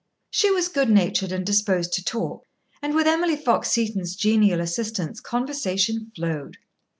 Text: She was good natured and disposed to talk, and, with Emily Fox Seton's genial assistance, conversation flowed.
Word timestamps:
She 0.31 0.49
was 0.49 0.67
good 0.67 0.89
natured 0.89 1.31
and 1.31 1.45
disposed 1.45 1.93
to 1.93 2.03
talk, 2.03 2.47
and, 2.81 2.95
with 2.95 3.05
Emily 3.05 3.35
Fox 3.35 3.69
Seton's 3.69 4.15
genial 4.15 4.59
assistance, 4.59 5.19
conversation 5.19 6.11
flowed. 6.15 6.57